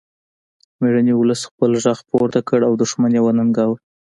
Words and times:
میړني 0.79 1.13
ولس 1.17 1.41
خپل 1.49 1.71
غږ 1.83 1.99
پورته 2.09 2.39
کړ 2.47 2.59
او 2.67 2.73
دښمن 2.81 3.11
یې 3.17 3.21
وننګاوه 3.23 3.75